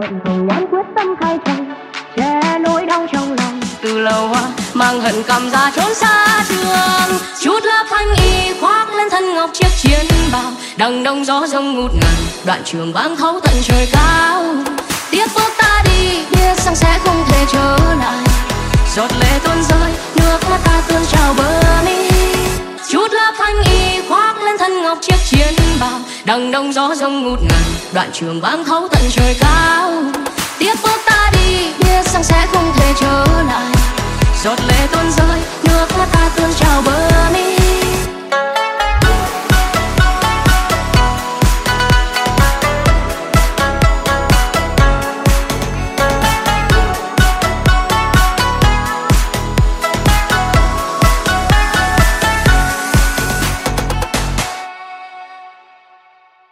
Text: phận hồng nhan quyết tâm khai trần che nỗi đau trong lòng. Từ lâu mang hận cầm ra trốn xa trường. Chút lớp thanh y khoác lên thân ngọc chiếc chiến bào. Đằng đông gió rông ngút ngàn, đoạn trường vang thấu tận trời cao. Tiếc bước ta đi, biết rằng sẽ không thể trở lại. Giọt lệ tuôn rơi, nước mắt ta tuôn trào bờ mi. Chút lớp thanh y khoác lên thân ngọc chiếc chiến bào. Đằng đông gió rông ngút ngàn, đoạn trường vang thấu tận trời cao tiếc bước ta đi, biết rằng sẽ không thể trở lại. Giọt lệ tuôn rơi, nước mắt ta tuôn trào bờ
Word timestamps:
phận 0.00 0.20
hồng 0.24 0.46
nhan 0.46 0.66
quyết 0.70 0.86
tâm 0.96 1.14
khai 1.20 1.38
trần 1.44 1.74
che 2.16 2.58
nỗi 2.58 2.86
đau 2.86 3.06
trong 3.12 3.36
lòng. 3.38 3.60
Từ 3.82 3.98
lâu 3.98 4.36
mang 4.74 5.00
hận 5.00 5.22
cầm 5.22 5.50
ra 5.50 5.70
trốn 5.76 5.94
xa 5.94 6.44
trường. 6.48 7.18
Chút 7.40 7.64
lớp 7.64 7.84
thanh 7.90 8.14
y 8.24 8.60
khoác 8.60 8.94
lên 8.94 9.10
thân 9.10 9.34
ngọc 9.34 9.50
chiếc 9.52 9.68
chiến 9.76 10.06
bào. 10.32 10.52
Đằng 10.76 11.02
đông 11.02 11.24
gió 11.24 11.46
rông 11.46 11.74
ngút 11.74 11.90
ngàn, 11.94 12.14
đoạn 12.44 12.62
trường 12.64 12.92
vang 12.92 13.16
thấu 13.16 13.40
tận 13.40 13.54
trời 13.62 13.88
cao. 13.92 14.44
Tiếc 15.10 15.26
bước 15.34 15.52
ta 15.58 15.82
đi, 15.84 16.24
biết 16.30 16.60
rằng 16.64 16.76
sẽ 16.76 16.98
không 17.04 17.24
thể 17.28 17.44
trở 17.52 17.76
lại. 18.00 18.24
Giọt 18.96 19.10
lệ 19.20 19.38
tuôn 19.44 19.62
rơi, 19.62 19.92
nước 20.14 20.38
mắt 20.50 20.60
ta 20.64 20.82
tuôn 20.88 21.04
trào 21.12 21.34
bờ 21.34 21.62
mi. 21.84 22.10
Chút 22.90 23.12
lớp 23.12 23.32
thanh 23.38 23.62
y 23.62 24.00
khoác 24.08 24.42
lên 24.42 24.58
thân 24.58 24.82
ngọc 24.82 24.98
chiếc 25.00 25.16
chiến 25.30 25.54
bào. 25.80 26.00
Đằng 26.24 26.50
đông 26.50 26.72
gió 26.72 26.94
rông 26.94 27.22
ngút 27.22 27.38
ngàn, 27.42 27.62
đoạn 27.92 28.10
trường 28.12 28.40
vang 28.40 28.64
thấu 28.64 28.88
tận 28.88 29.02
trời 29.10 29.36
cao 29.40 29.89
tiếc 30.60 30.74
bước 30.82 31.00
ta 31.06 31.30
đi, 31.32 31.72
biết 31.78 32.06
rằng 32.12 32.24
sẽ 32.24 32.46
không 32.52 32.72
thể 32.76 32.92
trở 33.00 33.24
lại. 33.48 33.74
Giọt 34.44 34.58
lệ 34.68 34.86
tuôn 34.92 35.10
rơi, 35.10 35.40
nước 35.64 35.86
mắt 35.98 36.08
ta 36.12 36.30
tuôn 36.36 36.52
trào 36.60 36.82
bờ 36.82 36.99